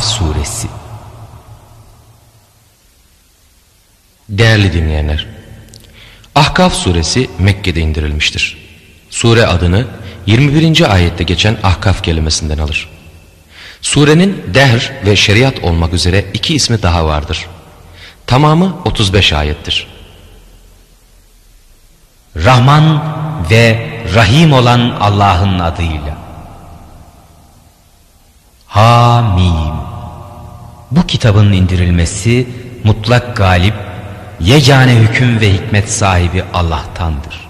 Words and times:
Ahkaf 0.00 0.12
Suresi 0.12 0.68
Değerli 4.28 4.72
dinleyenler, 4.72 5.26
Ahkaf 6.34 6.74
suresi 6.74 7.30
Mekke'de 7.38 7.80
indirilmiştir. 7.80 8.58
Sure 9.10 9.46
adını 9.46 9.86
21. 10.26 10.92
ayette 10.92 11.24
geçen 11.24 11.58
Ahkaf 11.62 12.04
kelimesinden 12.04 12.58
alır. 12.58 12.88
Surenin 13.82 14.54
dehr 14.54 14.92
ve 15.06 15.16
şeriat 15.16 15.64
olmak 15.64 15.94
üzere 15.94 16.24
iki 16.34 16.54
ismi 16.54 16.82
daha 16.82 17.06
vardır. 17.06 17.46
Tamamı 18.26 18.76
35 18.84 19.32
ayettir. 19.32 19.86
Rahman 22.36 23.04
ve 23.50 23.90
Rahim 24.14 24.52
olan 24.52 24.80
Allah'ın 25.00 25.58
adıyla. 25.58 26.18
Hamim. 28.66 29.69
Bu 30.90 31.06
kitabın 31.06 31.52
indirilmesi 31.52 32.46
mutlak 32.84 33.36
galip, 33.36 33.74
yegane 34.40 34.94
hüküm 34.94 35.40
ve 35.40 35.52
hikmet 35.52 35.90
sahibi 35.90 36.44
Allah'tandır. 36.54 37.48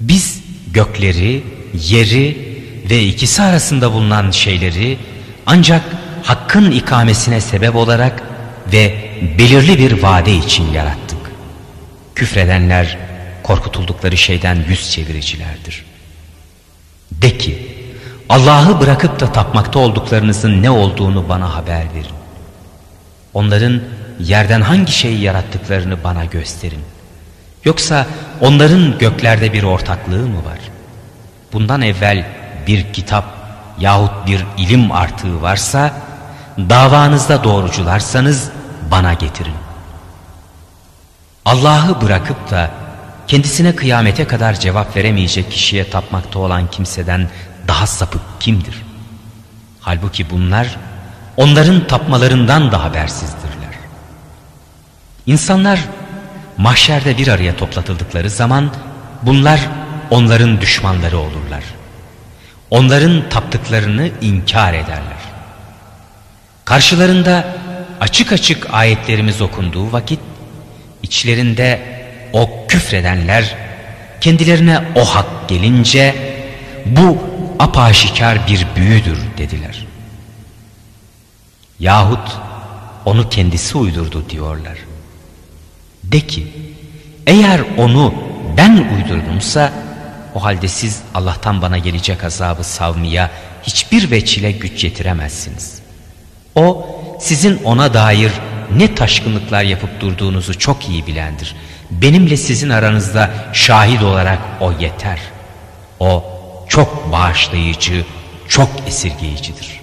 Biz 0.00 0.42
gökleri, 0.72 1.42
yeri 1.74 2.56
ve 2.90 3.04
ikisi 3.04 3.42
arasında 3.42 3.92
bulunan 3.92 4.30
şeyleri 4.30 4.98
ancak 5.46 5.82
hakkın 6.22 6.70
ikamesine 6.70 7.40
sebep 7.40 7.76
olarak 7.76 8.22
ve 8.72 9.10
belirli 9.38 9.78
bir 9.78 10.02
vade 10.02 10.36
için 10.36 10.72
yarattık. 10.72 11.18
Küfredenler 12.14 12.98
korkutuldukları 13.42 14.16
şeyden 14.16 14.64
yüz 14.68 14.90
çeviricilerdir. 14.90 15.84
De 17.12 17.38
ki, 17.38 17.75
Allah'ı 18.28 18.80
bırakıp 18.80 19.20
da 19.20 19.32
tapmakta 19.32 19.78
olduklarınızın 19.78 20.62
ne 20.62 20.70
olduğunu 20.70 21.28
bana 21.28 21.54
haber 21.54 21.84
verin. 21.94 22.16
Onların 23.34 23.80
yerden 24.20 24.60
hangi 24.60 24.92
şeyi 24.92 25.20
yarattıklarını 25.20 26.04
bana 26.04 26.24
gösterin. 26.24 26.80
Yoksa 27.64 28.06
onların 28.40 28.98
göklerde 28.98 29.52
bir 29.52 29.62
ortaklığı 29.62 30.26
mı 30.26 30.44
var? 30.44 30.58
Bundan 31.52 31.82
evvel 31.82 32.26
bir 32.66 32.92
kitap 32.92 33.24
yahut 33.78 34.26
bir 34.26 34.44
ilim 34.58 34.92
artığı 34.92 35.42
varsa, 35.42 35.92
davanızda 36.58 37.44
doğrucularsanız 37.44 38.50
bana 38.90 39.12
getirin. 39.12 39.54
Allah'ı 41.44 42.02
bırakıp 42.02 42.50
da 42.50 42.70
kendisine 43.26 43.76
kıyamete 43.76 44.26
kadar 44.26 44.60
cevap 44.60 44.96
veremeyecek 44.96 45.50
kişiye 45.50 45.90
tapmakta 45.90 46.38
olan 46.38 46.70
kimseden 46.70 47.28
daha 47.68 47.86
sapık 47.86 48.22
kimdir? 48.40 48.82
Halbuki 49.80 50.30
bunlar 50.30 50.76
onların 51.36 51.86
tapmalarından 51.86 52.72
da 52.72 52.84
habersizdirler. 52.84 53.74
İnsanlar 55.26 55.80
mahşerde 56.56 57.18
bir 57.18 57.28
araya 57.28 57.56
toplatıldıkları 57.56 58.30
zaman 58.30 58.70
bunlar 59.22 59.60
onların 60.10 60.60
düşmanları 60.60 61.18
olurlar. 61.18 61.64
Onların 62.70 63.28
taptıklarını 63.28 64.10
inkar 64.20 64.74
ederler. 64.74 65.16
Karşılarında 66.64 67.44
açık 68.00 68.32
açık 68.32 68.74
ayetlerimiz 68.74 69.40
okunduğu 69.40 69.92
vakit 69.92 70.20
içlerinde 71.02 71.82
o 72.32 72.66
küfredenler 72.68 73.56
kendilerine 74.20 74.84
o 74.94 75.04
hak 75.04 75.48
gelince 75.48 76.14
bu 76.86 77.18
apaşikar 77.58 78.46
bir 78.48 78.66
büyüdür 78.76 79.18
dediler. 79.38 79.86
Yahut 81.80 82.38
onu 83.04 83.28
kendisi 83.28 83.78
uydurdu 83.78 84.24
diyorlar. 84.30 84.78
De 86.04 86.20
ki 86.20 86.46
eğer 87.26 87.60
onu 87.78 88.14
ben 88.56 88.72
uydurdumsa 88.72 89.72
o 90.34 90.44
halde 90.44 90.68
siz 90.68 91.02
Allah'tan 91.14 91.62
bana 91.62 91.78
gelecek 91.78 92.24
azabı 92.24 92.64
savmaya 92.64 93.30
hiçbir 93.62 94.10
veçile 94.10 94.52
güç 94.52 94.84
yetiremezsiniz. 94.84 95.78
O 96.54 96.86
sizin 97.20 97.62
ona 97.64 97.94
dair 97.94 98.32
ne 98.76 98.94
taşkınlıklar 98.94 99.62
yapıp 99.62 100.00
durduğunuzu 100.00 100.58
çok 100.58 100.88
iyi 100.88 101.06
bilendir. 101.06 101.56
Benimle 101.90 102.36
sizin 102.36 102.70
aranızda 102.70 103.30
şahit 103.52 104.02
olarak 104.02 104.38
o 104.60 104.72
yeter. 104.72 105.18
O 106.00 106.35
çok 106.68 107.12
bağışlayıcı, 107.12 108.04
çok 108.48 108.68
esirgeyicidir. 108.86 109.80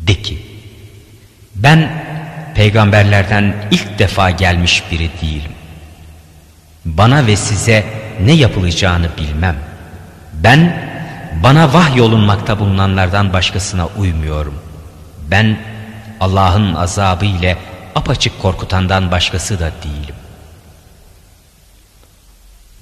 De 0.00 0.22
ki, 0.22 0.46
ben 1.54 2.04
peygamberlerden 2.54 3.54
ilk 3.70 3.98
defa 3.98 4.30
gelmiş 4.30 4.82
biri 4.90 5.10
değilim. 5.22 5.52
Bana 6.84 7.26
ve 7.26 7.36
size 7.36 7.84
ne 8.20 8.32
yapılacağını 8.32 9.08
bilmem. 9.18 9.56
Ben 10.32 10.92
bana 11.42 11.72
vahyolunmakta 11.74 12.58
bulunanlardan 12.58 13.32
başkasına 13.32 13.86
uymuyorum. 13.86 14.54
Ben 15.30 15.58
Allah'ın 16.20 16.74
azabı 16.74 17.24
ile 17.24 17.58
apaçık 17.94 18.42
korkutandan 18.42 19.10
başkası 19.10 19.60
da 19.60 19.72
değilim. 19.82 20.14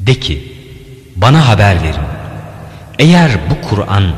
De 0.01 0.21
ki, 0.21 0.60
bana 1.17 1.49
haber 1.49 1.83
verin. 1.83 2.07
Eğer 2.99 3.31
bu 3.51 3.69
Kur'an 3.69 4.13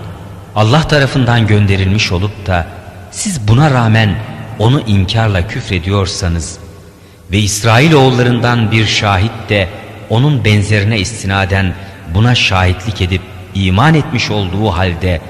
Allah 0.56 0.88
tarafından 0.88 1.46
gönderilmiş 1.46 2.12
olup 2.12 2.46
da 2.46 2.66
siz 3.10 3.48
buna 3.48 3.70
rağmen 3.70 4.14
onu 4.58 4.80
inkarla 4.80 5.48
küfrediyorsanız 5.48 6.58
ve 7.32 7.38
İsrail 7.38 7.92
oğullarından 7.92 8.70
bir 8.70 8.86
şahit 8.86 9.48
de 9.48 9.68
onun 10.10 10.44
benzerine 10.44 10.98
istinaden 10.98 11.74
buna 12.14 12.34
şahitlik 12.34 13.00
edip 13.00 13.22
iman 13.54 13.94
etmiş 13.94 14.30
olduğu 14.30 14.70
halde 14.70 15.20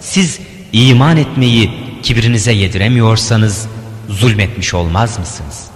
siz 0.00 0.40
iman 0.72 1.16
etmeyi 1.16 1.70
kibrinize 2.02 2.52
yediremiyorsanız 2.52 3.68
zulmetmiş 4.08 4.74
olmaz 4.74 5.18
mısınız? 5.18 5.66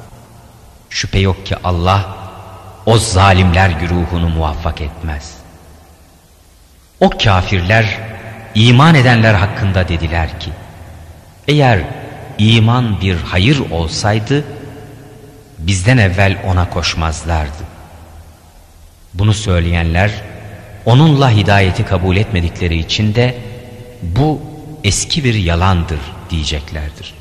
Şüphe 0.91 1.19
yok 1.19 1.47
ki 1.47 1.56
Allah 1.65 2.24
o 2.87 2.99
zalimler 2.99 3.71
güruhunu 3.71 4.28
muvaffak 4.28 4.81
etmez. 4.81 5.34
O 7.00 7.11
kafirler 7.11 7.99
iman 8.55 8.95
edenler 8.95 9.34
hakkında 9.34 9.89
dediler 9.89 10.41
ki 10.41 10.50
eğer 11.49 11.81
iman 12.39 13.00
bir 13.00 13.17
hayır 13.17 13.71
olsaydı 13.71 14.44
bizden 15.59 15.99
evvel 15.99 16.39
ona 16.47 16.71
koşmazlardı. 16.71 17.65
Bunu 19.15 19.34
söyleyenler 19.34 20.11
onunla 20.87 21.31
hidayeti 21.31 21.84
kabul 21.84 22.17
etmedikleri 22.17 22.78
için 22.78 23.15
de 23.15 23.39
bu 24.03 24.41
eski 24.84 25.25
bir 25.25 25.34
yalandır 25.34 26.00
diyeceklerdir. 26.31 27.15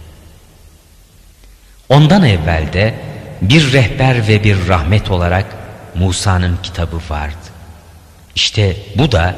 Ondan 1.90 2.24
evvel 2.24 2.74
de 2.74 2.94
bir 3.42 3.74
rehber 3.74 4.28
ve 4.28 4.44
bir 4.44 4.68
rahmet 4.68 5.12
olarak 5.12 5.46
Musa'nın 5.96 6.58
kitabı 6.64 6.98
vardı. 7.10 7.36
İşte 8.36 8.76
bu 8.98 9.12
da 9.12 9.36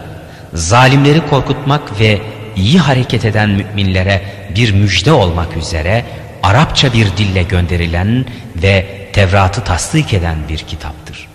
zalimleri 0.54 1.28
korkutmak 1.28 2.00
ve 2.00 2.22
iyi 2.56 2.80
hareket 2.80 3.26
eden 3.26 3.50
müminlere 3.50 4.22
bir 4.56 4.72
müjde 4.72 5.12
olmak 5.12 5.58
üzere 5.58 6.06
Arapça 6.44 6.94
bir 6.94 7.18
dille 7.18 7.44
gönderilen 7.44 8.26
ve 8.56 8.86
Tevrat'ı 9.14 9.64
tasdik 9.64 10.14
eden 10.14 10.38
bir 10.50 10.58
kitaptır. 10.58 11.28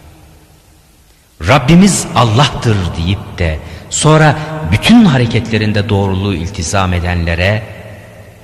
Rabbimiz 1.48 2.06
Allah'tır 2.14 2.76
deyip 2.96 3.38
de 3.38 3.58
sonra 3.90 4.36
bütün 4.72 5.04
hareketlerinde 5.04 5.88
doğruluğu 5.88 6.34
iltizam 6.34 6.92
edenlere 6.92 7.62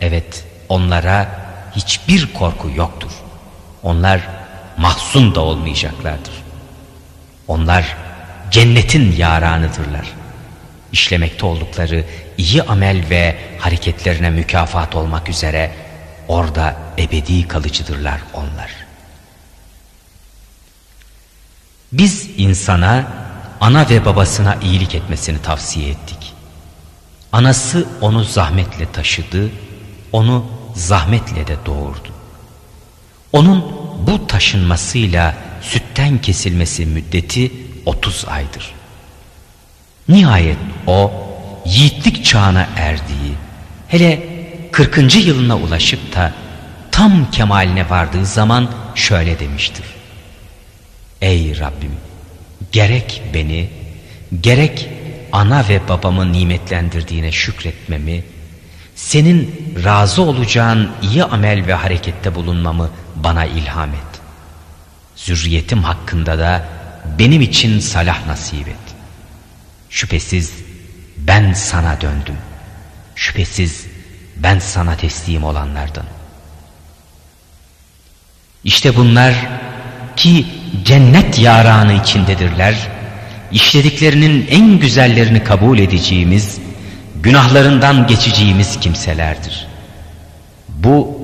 evet 0.00 0.44
onlara 0.69 1.29
hiçbir 1.76 2.32
korku 2.32 2.70
yoktur. 2.76 3.11
Onlar 3.82 4.20
mahzun 4.76 5.34
da 5.34 5.40
olmayacaklardır. 5.40 6.34
Onlar 7.49 7.96
cennetin 8.50 9.12
yaranıdırlar. 9.17 10.06
İşlemekte 10.93 11.46
oldukları 11.46 12.05
iyi 12.38 12.62
amel 12.62 13.05
ve 13.11 13.37
hareketlerine 13.58 14.31
mükafat 14.31 14.96
olmak 14.96 15.28
üzere 15.28 15.73
orada 16.28 16.76
ebedi 16.99 17.49
kalıcıdırlar 17.49 18.20
onlar. 18.34 18.70
Biz 21.93 22.31
insana 22.37 23.05
ana 23.61 23.88
ve 23.90 24.05
babasına 24.05 24.56
iyilik 24.62 24.94
etmesini 24.94 25.43
tavsiye 25.43 25.90
ettik. 25.90 26.32
Anası 27.32 27.87
onu 28.00 28.25
zahmetle 28.25 28.93
taşıdı, 28.93 29.50
onu 30.12 30.46
zahmetle 30.75 31.46
de 31.46 31.56
doğurdu. 31.67 32.16
Onun 33.32 33.64
bu 34.06 34.26
taşınmasıyla 34.26 35.34
sütten 35.62 36.19
kesilmesi 36.19 36.87
müddeti 36.87 37.52
30 37.87 38.25
aydır. 38.28 38.75
Nihayet 40.08 40.58
o 40.87 41.12
yiğitlik 41.67 42.25
çağına 42.25 42.69
erdiği, 42.76 43.34
hele 43.88 44.23
40. 44.73 45.26
yılına 45.26 45.56
ulaşıp 45.56 46.17
da 46.17 46.32
tam 46.90 47.31
kemaline 47.31 47.90
vardığı 47.90 48.26
zaman 48.26 48.70
şöyle 48.94 49.38
demiştir. 49.38 49.84
Ey 51.22 51.58
Rabbim 51.58 51.93
gerek 52.72 53.22
beni 53.34 53.69
gerek 54.40 54.88
ana 55.32 55.69
ve 55.69 55.88
babamı 55.88 56.32
nimetlendirdiğine 56.32 57.32
şükretmemi, 57.32 58.25
senin 58.94 59.72
razı 59.84 60.22
olacağın 60.22 60.90
iyi 61.02 61.25
amel 61.25 61.67
ve 61.67 61.75
harekette 61.75 62.34
bulunmamı 62.34 62.90
bana 63.17 63.45
ilham 63.45 63.91
et. 63.91 64.21
Zürriyetim 65.17 65.83
hakkında 65.83 66.39
da 66.39 66.65
benim 67.19 67.43
için 67.43 67.81
salah 67.81 68.27
nasip 68.27 68.69
et. 68.69 68.77
Şüphesiz 69.91 70.53
ben 71.17 71.53
sana 71.53 72.01
döndüm. 72.01 72.37
Şüphesiz 73.15 73.87
ben 74.37 74.59
sana 74.59 74.97
teslim 74.97 75.45
olanlardan. 75.45 76.05
İşte 78.65 78.97
bunlar 78.97 79.35
ki 80.17 80.47
cennet 80.85 81.39
yaranı 81.39 81.93
içindedirler, 81.93 82.89
işlediklerinin 83.53 84.47
en 84.51 84.79
güzellerini 84.79 85.45
kabul 85.45 85.79
edeceğimiz, 85.79 86.59
günahlarından 87.23 88.07
geçeceğimiz 88.07 88.81
kimselerdir. 88.81 89.67
Bu, 90.69 91.16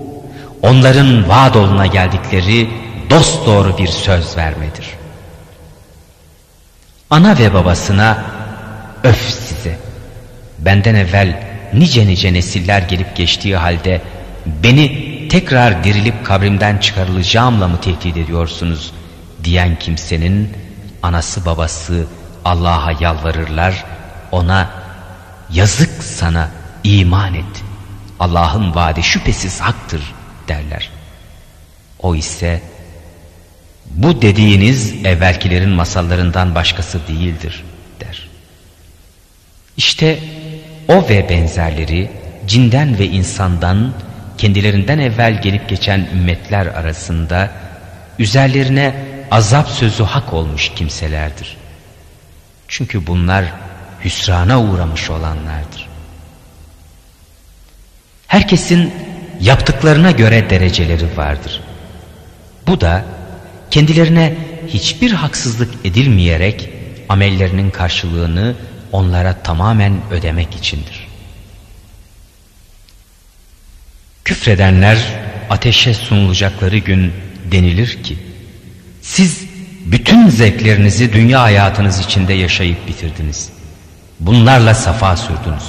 onların 0.63 1.29
vaad 1.29 1.55
oluna 1.55 1.87
geldikleri 1.87 2.71
dost 3.11 3.47
doğru 3.47 3.79
bir 3.79 3.89
söz 3.89 4.37
vermedir. 4.37 4.87
Ana 7.11 7.39
ve 7.39 7.55
babasına 7.55 8.25
öf 9.05 9.31
size, 9.31 9.79
benden 10.59 10.95
evvel 10.95 11.43
nice 11.75 12.07
nice 12.07 12.33
nesiller 12.33 12.83
gelip 12.83 13.17
geçtiği 13.17 13.57
halde 13.57 14.01
beni 14.47 15.29
tekrar 15.29 15.85
dirilip 15.85 16.27
kabrimden 16.27 16.79
çıkarılacağımla 16.79 17.69
mı 17.69 17.81
tehdit 17.81 18.17
ediyorsunuz? 18.17 18.93
diyen 19.45 19.79
kimsenin 19.79 20.53
anası 21.03 21.47
babası 21.47 22.07
Allah'a 22.45 22.93
yalvarırlar 23.01 23.85
ona 24.33 24.71
yazık 25.53 26.03
sana 26.03 26.49
iman 26.85 27.35
et. 27.35 27.65
Allah'ın 28.21 28.75
vaadi 28.75 29.03
şüphesiz 29.03 29.61
haktır 29.61 30.03
derler. 30.61 30.91
O 31.99 32.15
ise 32.15 32.61
bu 33.91 34.23
dediğiniz 34.23 35.05
evvelkilerin 35.05 35.71
masallarından 35.71 36.55
başkası 36.55 37.01
değildir 37.09 37.65
der. 38.01 38.29
İşte 39.77 40.19
o 40.89 41.09
ve 41.09 41.29
benzerleri 41.29 42.11
cinden 42.47 42.99
ve 42.99 43.07
insandan 43.07 43.93
kendilerinden 44.39 44.99
evvel 44.99 45.43
gelip 45.43 45.69
geçen 45.69 46.01
ümmetler 46.01 46.67
arasında 46.67 47.51
üzerlerine 48.19 48.95
azap 49.31 49.69
sözü 49.69 50.03
hak 50.03 50.33
olmuş 50.33 50.73
kimselerdir. 50.77 51.57
Çünkü 52.69 53.07
bunlar 53.07 53.45
hüsrana 54.05 54.63
uğramış 54.63 55.11
olanlardır. 55.11 55.89
Herkesin 58.27 58.95
yaptıklarına 59.43 60.11
göre 60.11 60.51
dereceleri 60.51 61.17
vardır. 61.17 61.61
Bu 62.67 62.81
da 62.81 63.05
kendilerine 63.71 64.37
hiçbir 64.69 65.13
haksızlık 65.13 65.75
edilmeyerek 65.85 66.69
amellerinin 67.09 67.71
karşılığını 67.71 68.55
onlara 68.93 69.43
tamamen 69.43 69.93
ödemek 70.11 70.55
içindir. 70.55 71.09
Küfredenler 74.25 74.99
ateşe 75.51 75.95
sunulacakları 75.95 76.79
gün 76.79 77.13
denilir 77.53 78.03
ki 78.03 78.17
siz 79.03 79.45
bütün 79.87 80.29
zevklerinizi 80.29 81.13
dünya 81.13 81.43
hayatınız 81.43 82.01
içinde 82.01 82.33
yaşayıp 82.33 82.89
bitirdiniz. 82.89 83.51
Bunlarla 84.21 84.75
safa 84.75 85.17
sürdünüz. 85.17 85.65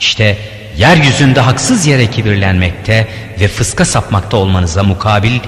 İşte 0.00 0.38
yeryüzünde 0.76 1.40
haksız 1.40 1.86
yere 1.86 2.10
kibirlenmekte 2.10 3.08
ve 3.40 3.48
fıska 3.48 3.84
sapmakta 3.84 4.36
olmanıza 4.36 4.82
mukabil 4.82 5.40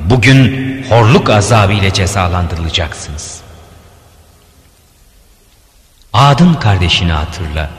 bugün 0.00 0.70
horluk 0.88 1.30
azabı 1.30 1.72
ile 1.72 1.92
cezalandırılacaksınız. 1.92 3.40
Adın 6.12 6.54
kardeşini 6.54 7.12
hatırla 7.12 7.70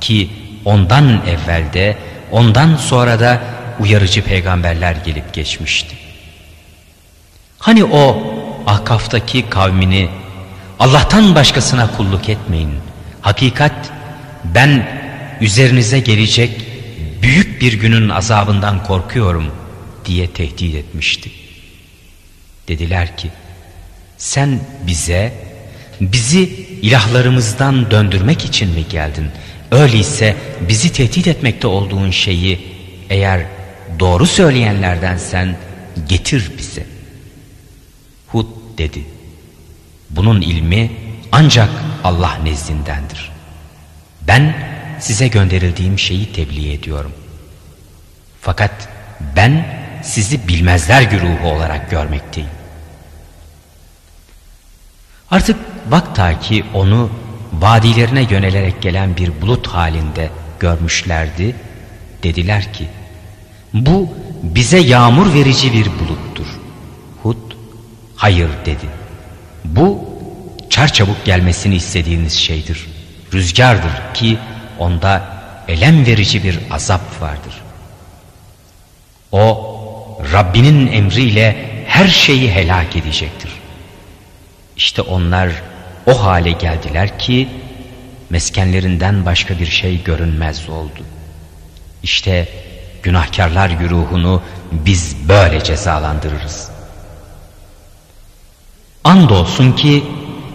ki 0.00 0.30
ondan 0.64 1.20
evvelde 1.26 1.96
ondan 2.32 2.76
sonra 2.76 3.20
da 3.20 3.40
uyarıcı 3.80 4.24
peygamberler 4.24 4.96
gelip 5.04 5.32
geçmişti. 5.32 5.96
Hani 7.58 7.84
o 7.84 8.22
Ahkaf'taki 8.66 9.50
kavmini 9.50 10.08
Allah'tan 10.80 11.34
başkasına 11.34 11.96
kulluk 11.96 12.28
etmeyin. 12.28 12.74
Hakikat 13.20 13.72
ben 14.44 14.95
üzerinize 15.40 16.00
gelecek 16.00 16.50
büyük 17.22 17.60
bir 17.60 17.72
günün 17.72 18.08
azabından 18.08 18.82
korkuyorum 18.84 19.52
diye 20.04 20.30
tehdit 20.30 20.74
etmişti. 20.74 21.30
Dediler 22.68 23.16
ki 23.16 23.28
sen 24.18 24.60
bize 24.86 25.32
bizi 26.00 26.42
ilahlarımızdan 26.82 27.90
döndürmek 27.90 28.44
için 28.44 28.68
mi 28.68 28.84
geldin? 28.90 29.26
Öyleyse 29.70 30.36
bizi 30.68 30.92
tehdit 30.92 31.26
etmekte 31.26 31.66
olduğun 31.66 32.10
şeyi 32.10 32.60
eğer 33.10 33.46
doğru 34.00 34.26
söyleyenlerden 34.26 35.16
sen 35.16 35.56
getir 36.08 36.52
bize. 36.58 36.86
Hud 38.26 38.46
dedi. 38.78 39.04
Bunun 40.10 40.40
ilmi 40.40 40.90
ancak 41.32 41.70
Allah 42.04 42.38
nezdindendir. 42.44 43.30
Ben 44.22 44.75
size 45.00 45.28
gönderildiğim 45.28 45.98
şeyi 45.98 46.32
tebliğ 46.32 46.72
ediyorum. 46.72 47.12
Fakat 48.40 48.88
ben 49.36 49.66
sizi 50.02 50.48
bilmezler 50.48 51.02
güruhu 51.02 51.48
olarak 51.48 51.90
görmekteyim. 51.90 52.50
Artık 55.30 55.56
vakta 55.88 56.40
ki 56.40 56.64
onu 56.74 57.10
vadilerine 57.52 58.26
yönelerek 58.30 58.82
gelen 58.82 59.16
bir 59.16 59.40
bulut 59.40 59.66
halinde 59.66 60.30
görmüşlerdi. 60.60 61.56
Dediler 62.22 62.72
ki 62.72 62.88
bu 63.72 64.08
bize 64.42 64.78
yağmur 64.78 65.34
verici 65.34 65.72
bir 65.72 65.86
buluttur. 65.86 66.46
Hud 67.22 67.52
hayır 68.16 68.48
dedi. 68.64 68.86
Bu 69.64 70.04
çarçabuk 70.70 71.24
gelmesini 71.24 71.74
istediğiniz 71.74 72.32
şeydir. 72.32 72.86
Rüzgardır 73.32 74.14
ki 74.14 74.38
onda 74.78 75.22
elem 75.68 76.06
verici 76.06 76.44
bir 76.44 76.58
azap 76.70 77.22
vardır. 77.22 77.54
O 79.32 79.76
Rabbinin 80.32 80.92
emriyle 80.92 81.56
her 81.86 82.08
şeyi 82.08 82.50
helak 82.50 82.96
edecektir. 82.96 83.50
İşte 84.76 85.02
onlar 85.02 85.50
o 86.06 86.24
hale 86.24 86.50
geldiler 86.50 87.18
ki 87.18 87.48
meskenlerinden 88.30 89.26
başka 89.26 89.58
bir 89.58 89.66
şey 89.66 90.02
görünmez 90.02 90.68
oldu. 90.68 91.00
İşte 92.02 92.48
günahkarlar 93.02 93.70
güruhunu 93.70 94.42
biz 94.72 95.16
böyle 95.28 95.64
cezalandırırız. 95.64 96.70
Andolsun 99.04 99.72
ki 99.72 100.04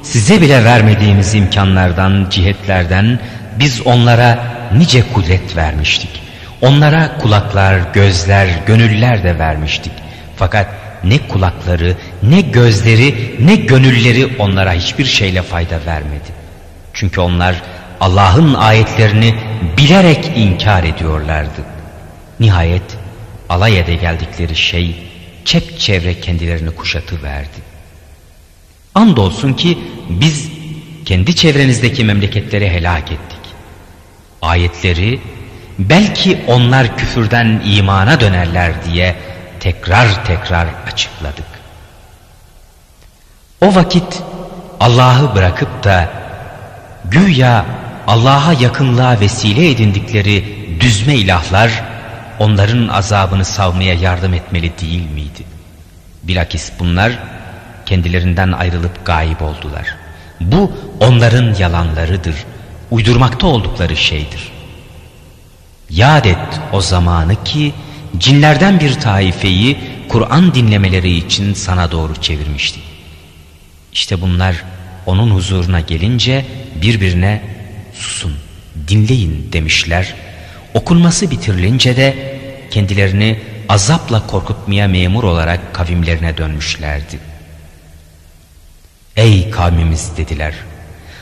size 0.04 0.42
bile 0.42 0.64
vermediğimiz 0.64 1.34
imkanlardan, 1.34 2.28
cihetlerden 2.30 3.20
biz 3.60 3.82
onlara 3.88 4.44
nice 4.78 5.04
kudret 5.14 5.56
vermiştik. 5.56 6.22
Onlara 6.62 7.18
kulaklar, 7.18 7.80
gözler, 7.94 8.48
gönüller 8.66 9.24
de 9.24 9.40
vermiştik. 9.40 9.94
Fakat 10.36 10.68
ne 11.04 11.28
kulakları, 11.28 11.96
ne 12.24 12.42
gözleri, 12.42 13.36
ne 13.40 13.56
gönülleri 13.56 14.36
onlara 14.40 14.74
hiçbir 14.74 15.06
şeyle 15.06 15.42
fayda 15.42 15.86
vermedi. 15.86 16.32
Çünkü 16.94 17.22
onlar 17.22 17.56
Allah'ın 18.00 18.54
ayetlerini 18.54 19.36
bilerek 19.78 20.32
inkar 20.36 20.84
ediyorlardı. 20.84 21.62
Nihayet 22.40 22.98
alay 23.50 23.80
ede 23.80 23.96
geldikleri 23.96 24.56
şey 24.56 24.96
çepçevre 25.46 26.20
kendilerini 26.20 26.72
kuşatı 26.72 27.24
verdi. 27.24 27.72
Andolsun 28.96 29.54
ki 29.54 29.78
biz 30.10 30.50
kendi 31.06 31.36
çevrenizdeki 31.36 32.04
memleketleri 32.04 32.70
helak 32.70 33.12
ettik. 33.12 33.41
Ayetleri 34.42 35.22
belki 35.80 36.44
onlar 36.48 36.98
küfürden 36.98 37.62
imana 37.66 38.20
dönerler 38.20 38.72
diye 38.86 39.16
tekrar 39.60 40.26
tekrar 40.26 40.68
açıkladık. 40.88 41.46
O 43.62 43.76
vakit 43.76 44.22
Allah'ı 44.80 45.36
bırakıp 45.36 45.84
da 45.84 46.10
güya 47.06 47.66
Allah'a 48.08 48.54
yakınlığa 48.54 49.20
vesile 49.20 49.70
edindikleri 49.70 50.46
düzme 50.80 51.16
ilahlar 51.16 51.84
onların 52.40 52.88
azabını 52.88 53.46
savmaya 53.46 53.94
yardım 53.94 54.34
etmeli 54.34 54.72
değil 54.82 55.12
miydi? 55.12 55.44
Bilakis 56.24 56.72
bunlar 56.80 57.12
kendilerinden 57.86 58.52
ayrılıp 58.52 59.06
gayip 59.06 59.42
oldular. 59.42 59.96
Bu 60.40 60.72
onların 61.00 61.56
yalanlarıdır, 61.60 62.36
uydurmakta 62.92 63.48
oldukları 63.48 63.98
şeydir. 63.98 64.52
Yad 65.90 66.26
et 66.26 66.60
o 66.72 66.82
zamanı 66.82 67.44
ki 67.44 67.74
cinlerden 68.18 68.80
bir 68.80 68.94
taifeyi 68.94 69.78
Kur'an 70.10 70.54
dinlemeleri 70.54 71.18
için 71.18 71.54
sana 71.54 71.92
doğru 71.92 72.16
çevirmiştik. 72.16 72.84
İşte 73.94 74.22
bunlar 74.22 74.64
onun 75.06 75.32
huzuruna 75.32 75.80
gelince 75.80 76.46
birbirine 76.82 77.42
susun, 77.94 78.34
dinleyin 78.88 79.50
demişler. 79.54 80.14
Okunması 80.74 81.32
bitirilince 81.32 81.98
de 81.98 82.40
kendilerini 82.72 83.40
azapla 83.70 84.28
korkutmaya 84.28 84.88
memur 84.88 85.24
olarak 85.24 85.74
kavimlerine 85.74 86.38
dönmüşlerdi. 86.38 87.20
Ey 89.16 89.50
kavmimiz 89.50 90.18
dediler. 90.18 90.54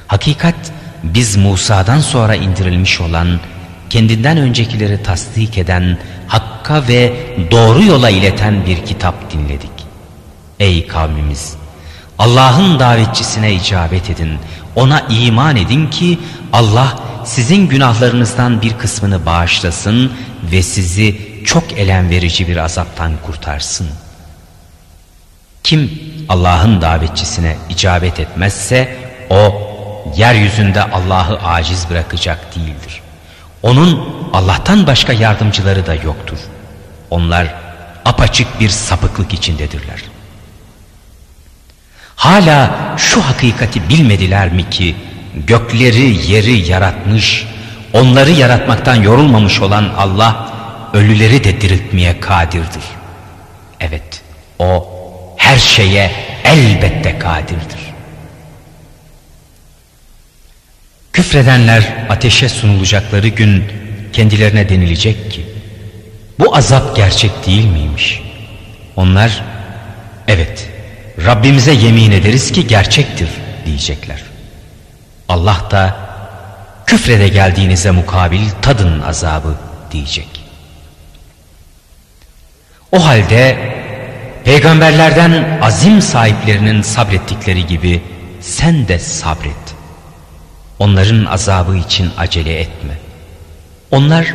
Hakikat 0.07 0.71
biz 1.03 1.37
Musa'dan 1.37 1.99
sonra 1.99 2.35
indirilmiş 2.35 3.01
olan, 3.01 3.39
kendinden 3.89 4.37
öncekileri 4.37 5.03
tasdik 5.03 5.57
eden, 5.57 5.97
hakka 6.27 6.87
ve 6.87 7.13
doğru 7.51 7.83
yola 7.83 8.09
ileten 8.09 8.65
bir 8.65 8.85
kitap 8.85 9.33
dinledik. 9.33 9.71
Ey 10.59 10.87
kavmimiz! 10.87 11.55
Allah'ın 12.19 12.79
davetçisine 12.79 13.53
icabet 13.53 14.09
edin, 14.09 14.39
ona 14.75 14.99
iman 14.99 15.55
edin 15.55 15.87
ki 15.87 16.19
Allah 16.53 16.99
sizin 17.25 17.67
günahlarınızdan 17.67 18.61
bir 18.61 18.73
kısmını 18.77 19.25
bağışlasın 19.25 20.11
ve 20.51 20.63
sizi 20.63 21.15
çok 21.45 21.73
elem 21.73 22.09
verici 22.09 22.47
bir 22.47 22.57
azaptan 22.57 23.11
kurtarsın. 23.25 23.87
Kim 25.63 25.91
Allah'ın 26.29 26.81
davetçisine 26.81 27.55
icabet 27.69 28.19
etmezse 28.19 28.95
o 29.29 29.68
yeryüzünde 30.15 30.83
Allah'ı 30.83 31.39
aciz 31.43 31.89
bırakacak 31.89 32.55
değildir. 32.55 33.01
Onun 33.63 34.09
Allah'tan 34.33 34.87
başka 34.87 35.13
yardımcıları 35.13 35.85
da 35.85 35.95
yoktur. 35.95 36.37
Onlar 37.09 37.47
apaçık 38.05 38.59
bir 38.59 38.69
sapıklık 38.69 39.33
içindedirler. 39.33 40.03
Hala 42.15 42.71
şu 42.97 43.21
hakikati 43.21 43.89
bilmediler 43.89 44.51
mi 44.51 44.69
ki 44.69 44.95
gökleri 45.35 46.31
yeri 46.31 46.69
yaratmış, 46.71 47.47
onları 47.93 48.31
yaratmaktan 48.31 48.95
yorulmamış 48.95 49.61
olan 49.61 49.93
Allah 49.97 50.49
ölüleri 50.93 51.43
de 51.43 51.61
diriltmeye 51.61 52.19
kadirdir. 52.19 52.83
Evet 53.79 54.21
o 54.59 54.87
her 55.37 55.57
şeye 55.57 56.11
elbette 56.43 57.19
kadirdir. 57.19 57.88
Küfredenler 61.13 62.05
ateşe 62.09 62.49
sunulacakları 62.49 63.27
gün 63.27 63.63
kendilerine 64.13 64.69
denilecek 64.69 65.31
ki 65.31 65.45
bu 66.39 66.55
azap 66.55 66.95
gerçek 66.95 67.31
değil 67.45 67.65
miymiş? 67.65 68.21
Onlar 68.95 69.43
evet 70.27 70.69
Rabbimize 71.25 71.73
yemin 71.73 72.11
ederiz 72.11 72.51
ki 72.51 72.67
gerçektir 72.67 73.29
diyecekler. 73.65 74.19
Allah 75.29 75.67
da 75.71 75.97
küfrede 76.85 77.27
geldiğinize 77.27 77.91
mukabil 77.91 78.49
tadın 78.61 79.01
azabı 79.01 79.55
diyecek. 79.91 80.27
O 82.91 83.05
halde 83.05 83.57
peygamberlerden 84.43 85.59
azim 85.61 86.01
sahiplerinin 86.01 86.81
sabrettikleri 86.81 87.65
gibi 87.65 88.01
sen 88.41 88.87
de 88.87 88.99
sabret. 88.99 89.68
Onların 90.79 91.25
azabı 91.25 91.77
için 91.77 92.09
acele 92.17 92.59
etme. 92.59 92.97
Onlar 93.91 94.33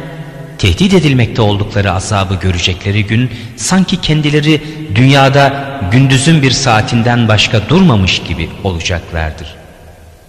tehdit 0.59 0.95
edilmekte 0.95 1.43
oldukları 1.43 1.93
azabı 1.93 2.35
görecekleri 2.35 3.07
gün 3.07 3.31
sanki 3.57 4.01
kendileri 4.01 4.63
dünyada 4.95 5.81
gündüzün 5.93 6.43
bir 6.43 6.51
saatinden 6.51 7.29
başka 7.29 7.69
durmamış 7.69 8.23
gibi 8.23 8.51
olacaklardır. 8.65 9.55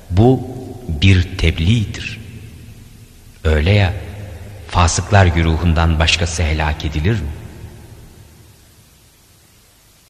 Bu 0.10 0.48
bir 0.88 1.38
tebliğdir. 1.38 2.20
Öyle 3.44 3.72
ya 3.72 3.94
fasıklar 4.70 5.26
güruhundan 5.26 6.00
başkası 6.00 6.44
helak 6.44 6.86
edilir 6.86 7.12
mi? 7.12 7.35